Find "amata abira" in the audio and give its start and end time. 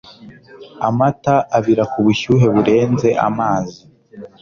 0.87-1.83